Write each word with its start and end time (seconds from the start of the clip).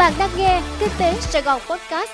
Bạn 0.00 0.12
đang 0.18 0.30
nghe 0.36 0.62
Kinh 0.80 0.88
tế 0.98 1.14
Sài 1.20 1.42
Gòn 1.42 1.60
Podcast. 1.70 2.10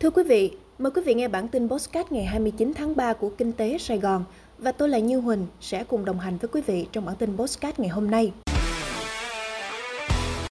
Thưa 0.00 0.10
quý 0.10 0.22
vị, 0.22 0.52
mời 0.78 0.90
quý 0.94 1.02
vị 1.06 1.14
nghe 1.14 1.28
bản 1.28 1.48
tin 1.48 1.68
podcast 1.68 2.12
ngày 2.12 2.24
29 2.24 2.72
tháng 2.76 2.96
3 2.96 3.12
của 3.12 3.30
Kinh 3.38 3.52
tế 3.52 3.78
Sài 3.78 3.98
Gòn 3.98 4.24
và 4.58 4.72
tôi 4.72 4.88
là 4.88 4.98
Như 4.98 5.20
Huỳnh 5.20 5.46
sẽ 5.60 5.84
cùng 5.84 6.04
đồng 6.04 6.20
hành 6.20 6.38
với 6.38 6.48
quý 6.52 6.60
vị 6.66 6.86
trong 6.92 7.04
bản 7.04 7.16
tin 7.16 7.36
podcast 7.36 7.78
ngày 7.78 7.88
hôm 7.88 8.10
nay. 8.10 8.32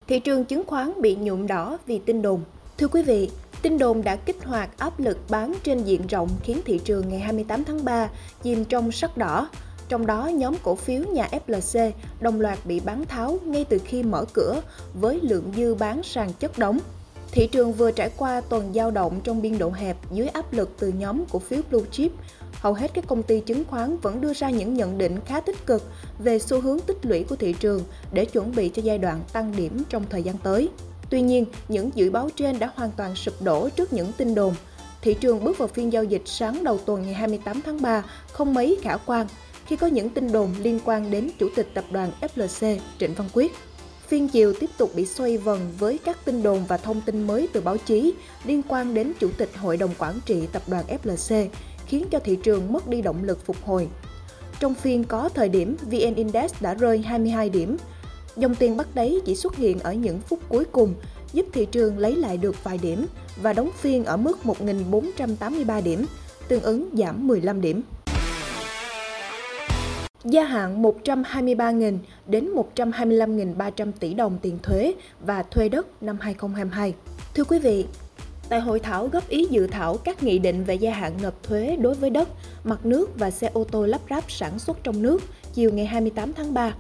Thị 0.08 0.20
trường 0.20 0.46
chứng 0.46 0.66
khoán 0.66 1.02
bị 1.02 1.16
nhuộm 1.16 1.48
đỏ 1.48 1.78
vì 1.86 2.00
tin 2.00 2.22
đồn. 2.22 2.42
Thưa 2.78 2.88
quý 2.88 3.02
vị, 3.02 3.30
tin 3.62 3.78
đồn 3.78 4.04
đã 4.04 4.16
kích 4.16 4.44
hoạt 4.44 4.78
áp 4.78 5.00
lực 5.00 5.18
bán 5.30 5.54
trên 5.64 5.84
diện 5.84 6.08
rộng 6.08 6.30
khiến 6.44 6.60
thị 6.66 6.80
trường 6.84 7.10
ngày 7.10 7.20
28 7.20 7.64
tháng 7.64 7.86
3 7.86 8.10
chìm 8.44 8.66
trong 8.66 8.92
sắc 8.92 9.18
đỏ. 9.18 9.50
Trong 9.90 10.06
đó, 10.06 10.28
nhóm 10.28 10.56
cổ 10.64 10.76
phiếu 10.76 11.04
nhà 11.04 11.30
FLC 11.48 11.92
đồng 12.22 12.42
loạt 12.42 12.60
bị 12.66 12.80
bán 12.80 13.06
tháo 13.06 13.40
ngay 13.46 13.66
từ 13.70 13.80
khi 13.86 14.04
mở 14.04 14.26
cửa 14.34 14.62
với 14.94 15.20
lượng 15.22 15.52
dư 15.56 15.76
bán 15.76 16.04
sàn 16.04 16.34
chất 16.40 16.58
đóng. 16.58 16.80
Thị 17.32 17.48
trường 17.48 17.74
vừa 17.74 17.92
trải 17.92 18.10
qua 18.18 18.42
tuần 18.42 18.76
giao 18.76 18.92
động 18.92 19.20
trong 19.24 19.42
biên 19.42 19.58
độ 19.58 19.72
hẹp 19.72 19.98
dưới 20.12 20.28
áp 20.28 20.54
lực 20.54 20.70
từ 20.80 20.88
nhóm 20.88 21.24
cổ 21.32 21.40
phiếu 21.40 21.62
blue 21.70 21.86
chip. 21.92 22.12
Hầu 22.54 22.74
hết 22.74 22.92
các 22.94 23.08
công 23.08 23.24
ty 23.24 23.40
chứng 23.40 23.64
khoán 23.66 23.98
vẫn 23.98 24.22
đưa 24.22 24.34
ra 24.34 24.50
những 24.50 24.74
nhận 24.74 24.98
định 24.98 25.20
khá 25.26 25.40
tích 25.40 25.66
cực 25.66 25.84
về 26.20 26.40
xu 26.40 26.62
hướng 26.62 26.80
tích 26.80 27.06
lũy 27.06 27.24
của 27.24 27.36
thị 27.36 27.56
trường 27.60 27.84
để 28.12 28.26
chuẩn 28.26 28.56
bị 28.56 28.70
cho 28.70 28.82
giai 28.82 28.98
đoạn 28.98 29.22
tăng 29.34 29.54
điểm 29.58 29.84
trong 29.90 30.04
thời 30.10 30.24
gian 30.24 30.38
tới. 30.38 30.70
Tuy 31.10 31.22
nhiên, 31.22 31.46
những 31.68 31.90
dự 31.96 32.10
báo 32.10 32.30
trên 32.36 32.60
đã 32.60 32.72
hoàn 32.76 32.92
toàn 32.98 33.16
sụp 33.16 33.42
đổ 33.42 33.70
trước 33.70 33.94
những 33.94 34.12
tin 34.18 34.36
đồn. 34.36 34.54
Thị 35.02 35.14
trường 35.14 35.44
bước 35.44 35.58
vào 35.58 35.68
phiên 35.68 35.94
giao 35.94 36.04
dịch 36.04 36.22
sáng 36.26 36.64
đầu 36.64 36.78
tuần 36.86 37.02
ngày 37.02 37.14
28 37.14 37.62
tháng 37.62 37.82
3 37.82 38.04
không 38.32 38.54
mấy 38.54 38.78
khả 38.82 38.98
quan 39.06 39.28
khi 39.68 39.76
có 39.76 39.88
những 39.88 40.10
tin 40.10 40.32
đồn 40.32 40.54
liên 40.62 40.80
quan 40.86 41.12
đến 41.12 41.30
Chủ 41.40 41.50
tịch 41.56 41.68
Tập 41.74 41.86
đoàn 41.92 42.12
FLC 42.22 42.78
Trịnh 43.00 43.14
Văn 43.14 43.28
Quyết. 43.34 43.52
Phiên 44.08 44.28
chiều 44.28 44.54
tiếp 44.60 44.70
tục 44.78 44.92
bị 44.96 45.06
xoay 45.06 45.38
vần 45.38 45.60
với 45.80 45.98
các 45.98 46.26
tin 46.26 46.44
đồn 46.44 46.66
và 46.68 46.78
thông 46.78 47.02
tin 47.02 47.28
mới 47.28 47.48
từ 47.54 47.62
báo 47.62 47.78
chí 47.78 48.14
liên 48.46 48.62
quan 48.68 48.94
đến 48.94 49.14
Chủ 49.20 49.30
tịch 49.38 49.50
Hội 49.58 49.78
đồng 49.78 49.94
Quản 49.98 50.20
trị 50.26 50.48
Tập 50.52 50.62
đoàn 50.68 50.86
FLC, 51.04 51.48
khiến 51.88 52.06
cho 52.12 52.20
thị 52.20 52.38
trường 52.44 52.74
mất 52.74 52.88
đi 52.88 53.02
động 53.02 53.24
lực 53.24 53.46
phục 53.46 53.58
hồi. 53.66 53.88
Trong 54.60 54.76
phiên 54.76 55.04
có 55.04 55.30
thời 55.30 55.50
điểm 55.50 55.76
VN 55.82 56.16
Index 56.16 56.52
đã 56.62 56.74
rơi 56.74 56.98
22 56.98 57.50
điểm. 57.50 57.78
Dòng 58.38 58.56
tiền 58.56 58.78
bắt 58.78 58.88
đáy 58.96 59.20
chỉ 59.26 59.36
xuất 59.36 59.56
hiện 59.56 59.80
ở 59.80 59.94
những 59.94 60.20
phút 60.20 60.40
cuối 60.50 60.66
cùng, 60.66 60.94
giúp 61.34 61.46
thị 61.54 61.66
trường 61.66 61.98
lấy 61.98 62.16
lại 62.16 62.38
được 62.38 62.64
vài 62.64 62.78
điểm 62.78 63.06
và 63.42 63.54
đóng 63.54 63.70
phiên 63.78 64.06
ở 64.06 64.18
mức 64.18 64.40
1.483 64.44 65.84
điểm, 65.84 66.06
tương 66.48 66.62
ứng 66.62 66.90
giảm 66.94 67.28
15 67.28 67.62
điểm 67.62 67.82
gia 70.30 70.44
hạn 70.44 70.84
123.000 70.84 71.98
đến 72.28 72.50
125.300 72.76 73.92
tỷ 74.00 74.14
đồng 74.14 74.38
tiền 74.42 74.58
thuế 74.64 74.94
và 75.20 75.44
thuê 75.44 75.70
đất 75.70 76.04
năm 76.04 76.18
2022. 76.22 76.94
Thưa 77.36 77.44
quý 77.44 77.60
vị, 77.60 77.86
tại 78.50 78.60
hội 78.60 78.80
thảo 78.80 79.08
góp 79.08 79.30
ý 79.30 79.48
dự 79.50 79.68
thảo 79.68 79.98
các 79.98 80.24
nghị 80.24 80.40
định 80.40 80.64
về 80.64 80.76
gia 80.76 80.94
hạn 80.94 81.14
nộp 81.24 81.44
thuế 81.44 81.78
đối 81.82 81.96
với 81.96 82.10
đất, 82.10 82.30
mặt 82.64 82.86
nước 82.86 83.20
và 83.20 83.32
xe 83.32 83.50
ô 83.54 83.64
tô 83.64 83.86
lắp 83.86 84.02
ráp 84.10 84.32
sản 84.32 84.60
xuất 84.60 84.84
trong 84.84 85.02
nước 85.02 85.24
chiều 85.54 85.72
ngày 85.74 85.86
28 85.86 86.34
tháng 86.34 86.54
3, 86.54 86.74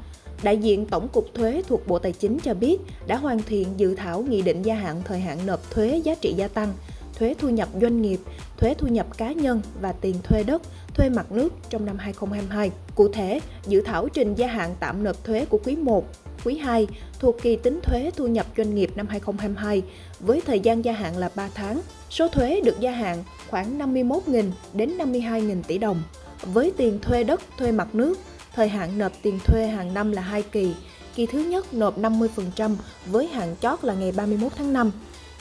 đại 0.43 0.57
diện 0.57 0.85
Tổng 0.85 1.07
cục 1.07 1.33
Thuế 1.33 1.61
thuộc 1.67 1.87
Bộ 1.87 1.99
Tài 1.99 2.11
chính 2.11 2.39
cho 2.39 2.53
biết 2.53 2.77
đã 3.07 3.17
hoàn 3.17 3.43
thiện 3.43 3.67
dự 3.77 3.95
thảo 3.95 4.21
nghị 4.21 4.41
định 4.41 4.61
gia 4.61 4.75
hạn 4.75 5.01
thời 5.05 5.19
hạn 5.19 5.37
nộp 5.45 5.71
thuế 5.71 6.01
giá 6.03 6.15
trị 6.15 6.33
gia 6.37 6.47
tăng 6.47 6.73
thuế 7.19 7.35
thu 7.37 7.49
nhập 7.49 7.69
doanh 7.81 8.01
nghiệp, 8.01 8.19
thuế 8.57 8.73
thu 8.73 8.87
nhập 8.87 9.17
cá 9.17 9.31
nhân 9.31 9.61
và 9.81 9.91
tiền 9.91 10.15
thuê 10.23 10.43
đất, 10.43 10.61
thuê 10.93 11.09
mặt 11.09 11.31
nước 11.31 11.53
trong 11.69 11.85
năm 11.85 11.97
2022. 11.97 12.71
Cụ 12.95 13.07
thể, 13.07 13.39
dự 13.67 13.81
thảo 13.81 14.07
trình 14.09 14.35
gia 14.35 14.47
hạn 14.47 14.75
tạm 14.79 15.03
nộp 15.03 15.23
thuế 15.23 15.45
của 15.45 15.57
quý 15.63 15.75
1, 15.75 16.05
quý 16.45 16.57
2 16.57 16.87
thuộc 17.19 17.35
kỳ 17.41 17.55
tính 17.55 17.79
thuế 17.83 18.11
thu 18.15 18.27
nhập 18.27 18.45
doanh 18.57 18.75
nghiệp 18.75 18.89
năm 18.95 19.07
2022 19.07 19.83
với 20.19 20.41
thời 20.45 20.59
gian 20.59 20.85
gia 20.85 20.93
hạn 20.93 21.17
là 21.17 21.29
3 21.35 21.49
tháng. 21.53 21.81
Số 22.09 22.27
thuế 22.27 22.61
được 22.61 22.79
gia 22.79 22.91
hạn 22.91 23.23
khoảng 23.49 23.79
51.000 23.79 24.51
đến 24.73 24.97
52.000 24.97 25.63
tỷ 25.67 25.77
đồng. 25.77 26.03
Với 26.43 26.73
tiền 26.77 26.99
thuê 26.99 27.23
đất, 27.23 27.41
thuê 27.57 27.71
mặt 27.71 27.95
nước, 27.95 28.19
thời 28.53 28.67
hạn 28.67 28.97
nộp 28.97 29.11
tiền 29.21 29.39
thuê 29.45 29.67
hàng 29.67 29.93
năm 29.93 30.11
là 30.11 30.21
2 30.21 30.41
kỳ. 30.41 30.73
Kỳ 31.15 31.25
thứ 31.25 31.39
nhất 31.39 31.73
nộp 31.73 31.99
50% 31.99 32.75
với 33.05 33.27
hạn 33.27 33.55
chót 33.61 33.83
là 33.83 33.93
ngày 33.93 34.11
31 34.11 34.51
tháng 34.55 34.73
5 34.73 34.91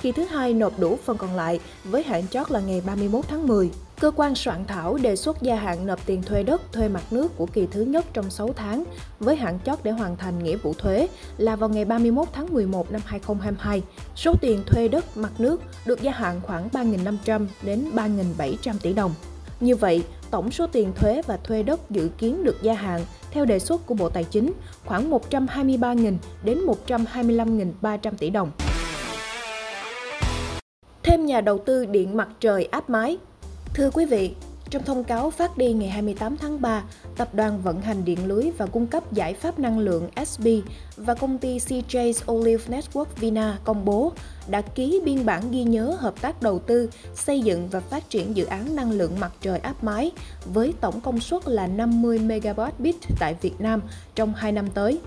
kỳ 0.03 0.13
thứ 0.13 0.25
hai 0.25 0.55
nộp 0.55 0.79
đủ 0.79 0.99
phần 1.05 1.19
còn 1.19 1.35
lại 1.35 1.61
với 1.85 2.03
hạn 2.03 2.29
chót 2.29 2.51
là 2.51 2.61
ngày 2.61 2.83
31 2.87 3.25
tháng 3.29 3.47
10. 3.47 3.71
Cơ 4.01 4.11
quan 4.11 4.35
soạn 4.35 4.65
thảo 4.65 4.99
đề 5.03 5.17
xuất 5.17 5.43
gia 5.43 5.57
hạn 5.57 5.87
nộp 5.87 6.07
tiền 6.07 6.23
thuê 6.23 6.43
đất, 6.43 6.73
thuê 6.73 6.89
mặt 6.89 7.13
nước 7.13 7.37
của 7.37 7.47
kỳ 7.47 7.67
thứ 7.71 7.83
nhất 7.83 8.05
trong 8.13 8.31
6 8.31 8.53
tháng 8.53 8.85
với 9.21 9.37
hạn 9.37 9.59
chót 9.67 9.79
để 9.83 9.91
hoàn 9.91 10.17
thành 10.17 10.45
nghĩa 10.45 10.57
vụ 10.57 10.75
thuế 10.79 11.09
là 11.39 11.57
vào 11.57 11.69
ngày 11.69 11.85
31 11.85 12.29
tháng 12.33 12.55
11 12.55 12.93
năm 12.93 13.01
2022. 13.05 13.83
Số 14.17 14.33
tiền 14.41 14.63
thuê 14.67 14.89
đất, 14.89 15.17
mặt 15.17 15.33
nước 15.39 15.63
được 15.87 16.03
gia 16.03 16.13
hạn 16.13 16.41
khoảng 16.43 16.69
3.500 16.69 17.47
đến 17.63 17.91
3.700 17.95 18.75
tỷ 18.83 18.93
đồng. 18.93 19.15
Như 19.61 19.77
vậy, 19.77 20.03
tổng 20.31 20.51
số 20.51 20.67
tiền 20.67 20.93
thuế 20.97 21.23
và 21.27 21.37
thuê 21.37 21.63
đất 21.63 21.91
dự 21.91 22.11
kiến 22.19 22.45
được 22.45 22.63
gia 22.63 22.75
hạn 22.75 23.01
theo 23.31 23.45
đề 23.45 23.59
xuất 23.59 23.87
của 23.87 23.95
Bộ 23.95 24.09
Tài 24.09 24.25
chính 24.25 24.53
khoảng 24.85 25.11
123.000 25.11 26.17
đến 26.45 26.61
125.300 26.87 28.11
tỷ 28.19 28.31
đồng 28.31 28.51
thêm 31.07 31.27
nhà 31.27 31.41
đầu 31.41 31.59
tư 31.59 31.85
điện 31.85 32.17
mặt 32.17 32.29
trời 32.41 32.65
áp 32.65 32.91
mái. 32.91 33.19
Thưa 33.75 33.91
quý 33.91 34.05
vị, 34.05 34.35
trong 34.71 34.83
thông 34.83 35.05
cáo 35.05 35.31
phát 35.31 35.59
đi 35.59 35.73
ngày 35.73 35.89
28 35.89 36.37
tháng 36.37 36.61
3, 36.61 36.83
Tập 37.17 37.35
đoàn 37.35 37.63
vận 37.63 37.81
hành 37.81 38.05
điện 38.05 38.27
lưới 38.27 38.51
và 38.59 38.67
cung 38.67 38.87
cấp 38.87 39.13
giải 39.13 39.35
pháp 39.35 39.59
năng 39.59 39.79
lượng 39.79 40.09
SB 40.27 40.47
và 40.97 41.15
công 41.15 41.39
ty 41.39 41.59
CJ's 41.59 42.33
Olive 42.33 42.79
Network 42.79 43.05
Vina 43.17 43.59
công 43.65 43.85
bố 43.85 44.13
đã 44.49 44.61
ký 44.61 45.01
biên 45.05 45.27
bản 45.27 45.51
ghi 45.51 45.63
nhớ 45.65 45.97
hợp 45.99 46.21
tác 46.21 46.43
đầu 46.43 46.59
tư, 46.59 46.91
xây 47.15 47.41
dựng 47.41 47.69
và 47.69 47.81
phát 47.81 48.11
triển 48.11 48.37
dự 48.37 48.45
án 48.45 48.77
năng 48.77 48.91
lượng 48.91 49.21
mặt 49.21 49.33
trời 49.41 49.59
áp 49.59 49.85
mái 49.85 50.11
với 50.45 50.75
tổng 50.81 51.01
công 51.01 51.21
suất 51.21 51.49
là 51.49 51.67
50 51.67 52.19
MW 52.19 52.71
tại 53.19 53.37
Việt 53.43 53.61
Nam 53.61 53.83
trong 54.15 54.35
2 54.35 54.53
năm 54.53 54.67
tới. 54.75 55.01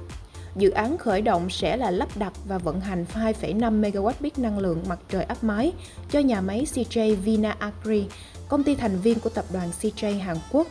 Dự 0.59 0.69
án 0.69 0.97
khởi 0.97 1.21
động 1.21 1.49
sẽ 1.49 1.77
là 1.77 1.91
lắp 1.91 2.17
đặt 2.17 2.33
và 2.47 2.57
vận 2.57 2.79
hành 2.79 3.05
2,5 3.13 3.81
MW 3.81 4.29
năng 4.37 4.59
lượng 4.59 4.83
mặt 4.87 4.99
trời 5.09 5.23
áp 5.23 5.43
mái 5.43 5.71
cho 6.11 6.19
nhà 6.19 6.41
máy 6.41 6.65
CJ 6.73 7.15
Vina 7.15 7.55
Agri, 7.59 8.05
công 8.47 8.63
ty 8.63 8.75
thành 8.75 8.97
viên 8.97 9.19
của 9.19 9.29
tập 9.29 9.45
đoàn 9.53 9.69
CJ 9.81 10.19
Hàn 10.19 10.37
Quốc, 10.51 10.67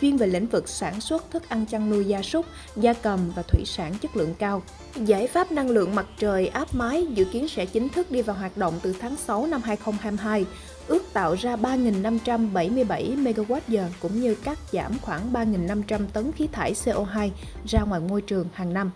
chuyên 0.00 0.16
về 0.16 0.26
lĩnh 0.26 0.46
vực 0.46 0.68
sản 0.68 1.00
xuất 1.00 1.30
thức 1.30 1.48
ăn 1.48 1.66
chăn 1.66 1.90
nuôi 1.90 2.04
gia 2.04 2.22
súc, 2.22 2.46
gia 2.76 2.92
cầm 2.92 3.32
và 3.36 3.42
thủy 3.42 3.62
sản 3.66 3.94
chất 4.00 4.16
lượng 4.16 4.34
cao. 4.38 4.62
Giải 4.96 5.26
pháp 5.26 5.52
năng 5.52 5.70
lượng 5.70 5.94
mặt 5.94 6.06
trời 6.18 6.48
áp 6.48 6.74
mái 6.74 7.06
dự 7.06 7.24
kiến 7.24 7.48
sẽ 7.48 7.66
chính 7.66 7.88
thức 7.88 8.10
đi 8.10 8.22
vào 8.22 8.36
hoạt 8.36 8.56
động 8.56 8.74
từ 8.82 8.94
tháng 9.00 9.16
6 9.16 9.46
năm 9.46 9.62
2022, 9.62 10.44
ước 10.86 11.02
tạo 11.12 11.34
ra 11.34 11.56
3.577 11.56 12.86
MWh 13.22 13.86
cũng 14.00 14.20
như 14.20 14.34
cắt 14.34 14.58
giảm 14.72 14.98
khoảng 15.02 15.32
3.500 15.32 16.06
tấn 16.12 16.32
khí 16.32 16.48
thải 16.52 16.72
CO2 16.72 17.30
ra 17.66 17.80
ngoài 17.82 18.00
môi 18.08 18.22
trường 18.22 18.48
hàng 18.54 18.74
năm. 18.74 18.90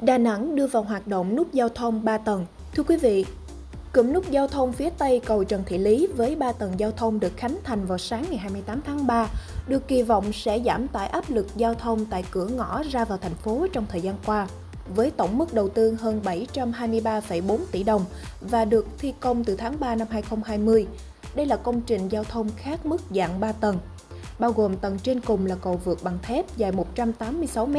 Đà 0.00 0.18
Nẵng 0.18 0.56
đưa 0.56 0.66
vào 0.66 0.82
hoạt 0.82 1.06
động 1.06 1.36
nút 1.36 1.52
giao 1.52 1.68
thông 1.68 2.04
3 2.04 2.18
tầng. 2.18 2.46
Thưa 2.74 2.82
quý 2.82 2.96
vị, 2.96 3.24
cụm 3.92 4.12
nút 4.12 4.30
giao 4.30 4.48
thông 4.48 4.72
phía 4.72 4.90
Tây 4.90 5.20
cầu 5.24 5.44
Trần 5.44 5.62
Thị 5.66 5.78
Lý 5.78 6.06
với 6.06 6.36
3 6.36 6.52
tầng 6.52 6.72
giao 6.76 6.90
thông 6.90 7.20
được 7.20 7.36
khánh 7.36 7.56
thành 7.64 7.86
vào 7.86 7.98
sáng 7.98 8.24
ngày 8.28 8.38
28 8.38 8.80
tháng 8.82 9.06
3, 9.06 9.28
được 9.68 9.88
kỳ 9.88 10.02
vọng 10.02 10.32
sẽ 10.32 10.60
giảm 10.64 10.88
tải 10.88 11.08
áp 11.08 11.30
lực 11.30 11.46
giao 11.56 11.74
thông 11.74 12.04
tại 12.04 12.24
cửa 12.30 12.46
ngõ 12.46 12.82
ra 12.82 13.04
vào 13.04 13.18
thành 13.18 13.34
phố 13.34 13.66
trong 13.72 13.86
thời 13.88 14.00
gian 14.00 14.14
qua. 14.26 14.46
Với 14.94 15.10
tổng 15.10 15.38
mức 15.38 15.54
đầu 15.54 15.68
tư 15.68 15.96
hơn 16.00 16.20
723,4 16.24 17.58
tỷ 17.72 17.82
đồng 17.82 18.04
và 18.40 18.64
được 18.64 18.86
thi 18.98 19.14
công 19.20 19.44
từ 19.44 19.56
tháng 19.56 19.80
3 19.80 19.94
năm 19.94 20.08
2020, 20.10 20.86
đây 21.34 21.46
là 21.46 21.56
công 21.56 21.80
trình 21.80 22.08
giao 22.08 22.24
thông 22.24 22.48
khác 22.56 22.86
mức 22.86 23.00
dạng 23.10 23.40
3 23.40 23.52
tầng, 23.52 23.78
bao 24.38 24.52
gồm 24.52 24.76
tầng 24.76 24.98
trên 25.02 25.20
cùng 25.20 25.46
là 25.46 25.54
cầu 25.62 25.80
vượt 25.84 25.98
bằng 26.02 26.18
thép 26.22 26.56
dài 26.56 26.72
186 26.72 27.66
m, 27.66 27.76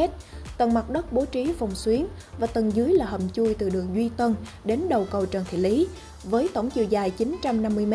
tầng 0.60 0.74
mặt 0.74 0.90
đất 0.90 1.12
bố 1.12 1.24
trí 1.24 1.52
vòng 1.52 1.74
xuyến 1.74 2.06
và 2.38 2.46
tầng 2.46 2.70
dưới 2.74 2.92
là 2.92 3.06
hầm 3.06 3.20
chui 3.30 3.54
từ 3.54 3.70
đường 3.70 3.88
Duy 3.94 4.10
Tân 4.16 4.34
đến 4.64 4.88
đầu 4.88 5.06
cầu 5.10 5.26
Trần 5.26 5.44
Thị 5.50 5.58
Lý 5.58 5.88
với 6.24 6.48
tổng 6.54 6.70
chiều 6.70 6.84
dài 6.84 7.10
950 7.10 7.86
m. 7.86 7.94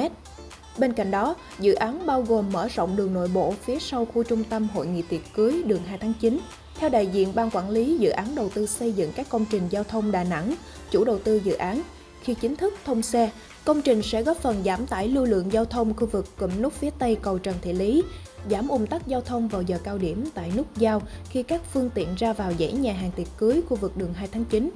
Bên 0.78 0.94
cạnh 0.94 1.12
đó, 1.12 1.36
dự 1.60 1.74
án 1.74 2.06
bao 2.06 2.22
gồm 2.22 2.52
mở 2.52 2.68
rộng 2.68 2.96
đường 2.96 3.14
nội 3.14 3.30
bộ 3.34 3.54
phía 3.64 3.80
sau 3.80 4.06
khu 4.06 4.24
trung 4.24 4.44
tâm 4.44 4.68
hội 4.74 4.88
nghị 4.88 5.02
tiệc 5.02 5.22
cưới 5.34 5.64
đường 5.66 5.82
2 5.88 5.98
tháng 5.98 6.14
9. 6.22 6.40
Theo 6.80 6.90
đại 6.90 7.08
diện 7.08 7.32
ban 7.36 7.50
quản 7.50 7.70
lý 7.70 7.98
dự 7.98 8.10
án 8.10 8.36
đầu 8.36 8.50
tư 8.50 8.66
xây 8.66 8.92
dựng 8.92 9.12
các 9.16 9.30
công 9.30 9.46
trình 9.52 9.64
giao 9.70 9.84
thông 9.84 10.12
Đà 10.12 10.24
Nẵng, 10.24 10.56
chủ 10.92 11.04
đầu 11.04 11.20
tư 11.20 11.42
dự 11.44 11.54
án, 11.54 11.82
khi 12.26 12.34
chính 12.34 12.56
thức 12.56 12.74
thông 12.86 13.02
xe, 13.02 13.32
công 13.66 13.82
trình 13.82 14.02
sẽ 14.02 14.24
góp 14.24 14.38
phần 14.38 14.64
giảm 14.66 14.88
tải 14.88 15.08
lưu 15.08 15.26
lượng 15.26 15.52
giao 15.52 15.66
thông 15.66 15.94
khu 15.94 16.08
vực 16.08 16.26
cụm 16.38 16.62
nút 16.62 16.74
phía 16.74 16.90
tây 17.00 17.18
cầu 17.22 17.40
Trần 17.40 17.56
Thị 17.62 17.74
Lý, 17.74 18.04
giảm 18.50 18.68
ủng 18.68 18.88
tắc 18.88 19.08
giao 19.08 19.22
thông 19.22 19.48
vào 19.48 19.62
giờ 19.62 19.78
cao 19.84 19.98
điểm 19.98 20.26
tại 20.34 20.52
nút 20.58 20.78
giao 20.78 21.02
khi 21.30 21.44
các 21.44 21.62
phương 21.74 21.90
tiện 21.96 22.16
ra 22.18 22.34
vào 22.34 22.54
dãy 22.60 22.72
nhà 22.72 22.94
hàng 22.94 23.12
tiệc 23.12 23.28
cưới 23.38 23.62
khu 23.70 23.78
vực 23.78 23.98
đường 23.98 24.14
2 24.14 24.28
tháng 24.32 24.46
9. 24.46 24.70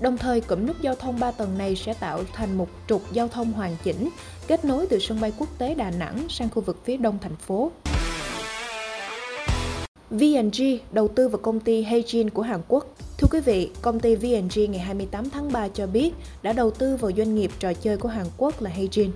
Đồng 0.00 0.18
thời, 0.18 0.40
cụm 0.40 0.66
nút 0.66 0.80
giao 0.80 0.94
thông 0.94 1.20
3 1.20 1.30
tầng 1.30 1.58
này 1.58 1.76
sẽ 1.76 1.94
tạo 1.94 2.22
thành 2.32 2.58
một 2.58 2.68
trục 2.88 3.12
giao 3.12 3.28
thông 3.28 3.52
hoàn 3.52 3.76
chỉnh, 3.84 4.08
kết 4.46 4.64
nối 4.64 4.86
từ 4.86 4.98
sân 4.98 5.20
bay 5.20 5.32
quốc 5.38 5.48
tế 5.58 5.74
Đà 5.74 5.90
Nẵng 5.90 6.26
sang 6.28 6.48
khu 6.50 6.62
vực 6.62 6.78
phía 6.84 6.96
đông 6.96 7.18
thành 7.22 7.36
phố. 7.36 7.70
VNG 10.10 10.62
đầu 10.92 11.08
tư 11.08 11.28
vào 11.28 11.38
công 11.38 11.60
ty 11.60 11.84
Heijin 11.84 12.28
của 12.30 12.42
Hàn 12.42 12.60
Quốc 12.68 12.96
Thưa 13.22 13.28
quý 13.28 13.40
vị, 13.40 13.70
công 13.82 14.00
ty 14.00 14.14
VNG 14.14 14.72
ngày 14.72 14.78
28 14.78 15.30
tháng 15.30 15.52
3 15.52 15.68
cho 15.68 15.86
biết 15.86 16.14
đã 16.42 16.52
đầu 16.52 16.70
tư 16.70 16.96
vào 16.96 17.10
doanh 17.16 17.34
nghiệp 17.34 17.50
trò 17.58 17.72
chơi 17.72 17.96
của 17.96 18.08
Hàn 18.08 18.26
Quốc 18.36 18.62
là 18.62 18.70
Heijin. 18.70 19.10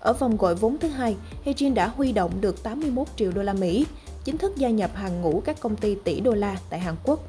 Ở 0.00 0.12
vòng 0.12 0.36
gọi 0.36 0.54
vốn 0.54 0.78
thứ 0.78 0.88
hai, 0.88 1.16
Heijin 1.44 1.74
đã 1.74 1.86
huy 1.86 2.12
động 2.12 2.30
được 2.40 2.62
81 2.62 3.08
triệu 3.16 3.32
đô 3.32 3.42
la 3.42 3.52
Mỹ, 3.52 3.86
chính 4.24 4.38
thức 4.38 4.56
gia 4.56 4.68
nhập 4.68 4.90
hàng 4.94 5.22
ngũ 5.22 5.42
các 5.44 5.60
công 5.60 5.76
ty 5.76 5.94
tỷ 6.04 6.20
đô 6.20 6.32
la 6.32 6.56
tại 6.70 6.80
Hàn 6.80 6.94
Quốc. 7.04 7.20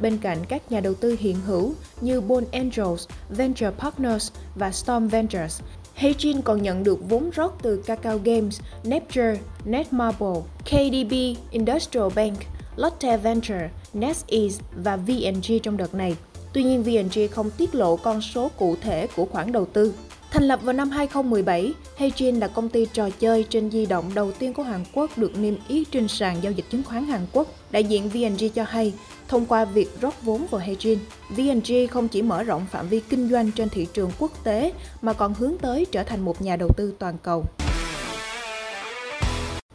Bên 0.00 0.18
cạnh 0.18 0.38
các 0.48 0.72
nhà 0.72 0.80
đầu 0.80 0.94
tư 0.94 1.16
hiện 1.20 1.36
hữu 1.46 1.74
như 2.00 2.20
Bone 2.20 2.46
Angels, 2.52 3.08
Venture 3.30 3.70
Partners 3.70 4.32
và 4.54 4.72
Storm 4.72 5.08
Ventures, 5.08 5.60
Heijin 5.96 6.42
còn 6.42 6.62
nhận 6.62 6.84
được 6.84 6.98
vốn 7.08 7.30
rót 7.30 7.58
từ 7.62 7.82
Kakao 7.86 8.18
Games, 8.18 8.60
Napture, 8.84 9.38
Netmarble, 9.64 10.40
KDB 10.64 11.12
Industrial 11.50 12.08
Bank, 12.14 12.38
Lotte 12.76 13.16
Venture, 13.16 13.68
NetEase 13.94 14.62
và 14.76 14.96
VNG 14.96 15.58
trong 15.62 15.76
đợt 15.76 15.94
này. 15.94 16.16
Tuy 16.52 16.62
nhiên, 16.62 16.82
VNG 16.82 17.28
không 17.30 17.50
tiết 17.50 17.74
lộ 17.74 17.96
con 17.96 18.20
số 18.20 18.50
cụ 18.58 18.76
thể 18.80 19.06
của 19.16 19.24
khoản 19.24 19.52
đầu 19.52 19.66
tư. 19.66 19.94
Thành 20.30 20.42
lập 20.42 20.60
vào 20.62 20.72
năm 20.72 20.90
2017, 20.90 21.72
Heijin 21.98 22.38
là 22.38 22.48
công 22.48 22.68
ty 22.68 22.86
trò 22.92 23.10
chơi 23.10 23.44
trên 23.48 23.70
di 23.70 23.86
động 23.86 24.10
đầu 24.14 24.32
tiên 24.32 24.54
của 24.54 24.62
Hàn 24.62 24.84
Quốc 24.92 25.18
được 25.18 25.38
niêm 25.38 25.54
yết 25.68 25.90
trên 25.90 26.08
sàn 26.08 26.36
giao 26.42 26.52
dịch 26.52 26.64
chứng 26.70 26.82
khoán 26.82 27.04
Hàn 27.04 27.26
Quốc. 27.32 27.48
Đại 27.70 27.84
diện 27.84 28.08
VNG 28.08 28.48
cho 28.54 28.64
hay, 28.64 28.92
thông 29.28 29.46
qua 29.46 29.64
việc 29.64 29.88
rót 30.00 30.22
vốn 30.22 30.46
vào 30.50 30.60
Heijin, 30.60 30.96
VNG 31.30 31.90
không 31.90 32.08
chỉ 32.08 32.22
mở 32.22 32.42
rộng 32.42 32.66
phạm 32.70 32.88
vi 32.88 33.00
kinh 33.00 33.28
doanh 33.28 33.50
trên 33.52 33.68
thị 33.68 33.86
trường 33.92 34.10
quốc 34.18 34.44
tế 34.44 34.72
mà 35.02 35.12
còn 35.12 35.34
hướng 35.34 35.58
tới 35.58 35.86
trở 35.92 36.02
thành 36.02 36.20
một 36.20 36.42
nhà 36.42 36.56
đầu 36.56 36.68
tư 36.76 36.94
toàn 36.98 37.16
cầu. 37.22 37.44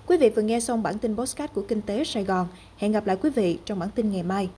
Quý 0.08 0.18
vị 0.18 0.30
vừa 0.30 0.42
nghe 0.42 0.60
xong 0.60 0.84
bản 0.84 0.98
tin 0.98 1.16
Postcard 1.16 1.54
của 1.54 1.62
Kinh 1.68 1.82
tế 1.82 2.04
Sài 2.04 2.24
Gòn. 2.24 2.48
Hẹn 2.78 2.92
gặp 2.92 3.08
lại 3.08 3.18
quý 3.22 3.30
vị 3.30 3.58
trong 3.66 3.80
bản 3.80 3.90
tin 3.96 4.12
ngày 4.12 4.24
mai. 4.24 4.50